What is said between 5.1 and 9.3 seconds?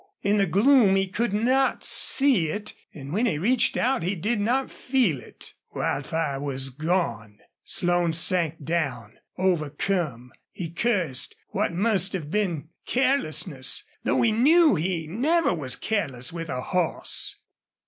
it. Wildfire was gone! Slone sank down,